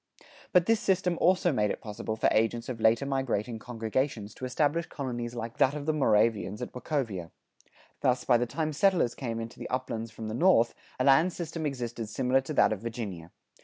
[95:2] 0.19 0.25
But 0.53 0.65
this 0.65 0.79
system 0.79 1.15
also 1.21 1.51
made 1.51 1.69
it 1.69 1.79
possible 1.79 2.15
for 2.15 2.27
agents 2.31 2.69
of 2.69 2.81
later 2.81 3.05
migrating 3.05 3.59
congregations 3.59 4.33
to 4.33 4.45
establish 4.45 4.87
colonies 4.87 5.35
like 5.35 5.57
that 5.59 5.75
of 5.75 5.85
the 5.85 5.93
Moravians 5.93 6.59
at 6.59 6.71
Wachovia.[95:3] 6.73 7.29
Thus, 8.01 8.23
by 8.23 8.37
the 8.37 8.47
time 8.47 8.73
settlers 8.73 9.13
came 9.13 9.39
into 9.39 9.59
the 9.59 9.69
uplands 9.69 10.09
from 10.09 10.27
the 10.27 10.33
north, 10.33 10.73
a 10.99 11.03
land 11.03 11.33
system 11.33 11.67
existed 11.67 12.09
similar 12.09 12.41
to 12.41 12.53
that 12.55 12.73
of 12.73 12.79
Virginia. 12.81 13.29